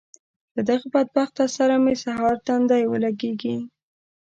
له 0.55 0.61
دغه 0.69 0.85
بدبخته 0.93 1.43
سره 1.57 1.75
مې 1.83 1.95
سهار 2.03 2.35
تندی 2.47 2.83
ولګېږي. 2.87 3.57